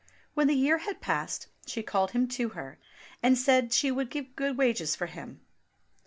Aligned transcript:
When 0.33 0.47
the 0.47 0.55
year 0.55 0.79
had 0.79 0.99
passed, 0.99 1.45
she 1.67 1.83
called 1.83 2.09
him 2.09 2.27
to 2.29 2.49
her, 2.57 2.79
and 3.21 3.37
said 3.37 3.71
she 3.71 3.89
had 3.93 4.35
good 4.35 4.57
wages 4.57 4.95
for 4.95 5.05
him. 5.05 5.41